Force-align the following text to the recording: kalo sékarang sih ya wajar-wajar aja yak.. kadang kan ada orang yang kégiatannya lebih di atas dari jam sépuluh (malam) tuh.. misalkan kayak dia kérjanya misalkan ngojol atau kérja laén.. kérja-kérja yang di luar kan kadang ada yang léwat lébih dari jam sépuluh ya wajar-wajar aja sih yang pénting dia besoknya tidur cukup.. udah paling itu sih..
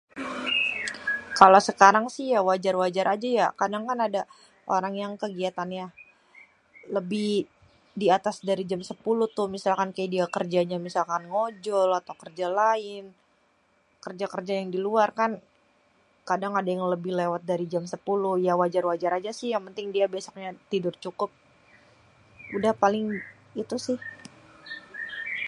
kalo 1.39 1.57
sékarang 1.67 2.07
sih 2.15 2.25
ya 2.33 2.39
wajar-wajar 2.49 3.05
aja 3.15 3.27
yak.. 3.39 3.51
kadang 3.61 3.83
kan 3.89 3.99
ada 4.07 4.21
orang 4.75 4.93
yang 5.01 5.13
kégiatannya 5.21 5.85
lebih 6.95 7.31
di 8.01 8.07
atas 8.17 8.35
dari 8.49 8.63
jam 8.71 8.81
sépuluh 8.89 9.27
(malam) 9.29 9.37
tuh.. 9.37 9.47
misalkan 9.55 9.89
kayak 9.95 10.11
dia 10.15 10.25
kérjanya 10.35 10.77
misalkan 10.87 11.21
ngojol 11.31 11.89
atau 11.99 12.13
kérja 12.21 12.47
laén.. 12.59 13.05
kérja-kérja 14.03 14.53
yang 14.59 14.69
di 14.75 14.79
luar 14.85 15.09
kan 15.19 15.31
kadang 16.29 16.53
ada 16.59 16.69
yang 16.73 16.81
léwat 16.89 17.03
lébih 17.41 17.49
dari 17.51 17.65
jam 17.73 17.83
sépuluh 17.93 18.35
ya 18.47 18.53
wajar-wajar 18.61 19.11
aja 19.19 19.31
sih 19.39 19.47
yang 19.53 19.61
pénting 19.65 19.87
dia 19.95 20.05
besoknya 20.15 20.49
tidur 20.71 20.93
cukup.. 21.05 21.29
udah 22.57 22.73
paling 22.83 23.05
itu 23.61 23.75
sih.. 23.85 23.99